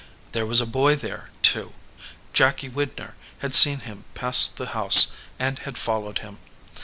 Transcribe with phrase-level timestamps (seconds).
[0.31, 1.73] There was a boy there, too.
[2.33, 6.39] Jacky Widner had seen him pass his house and had followed him.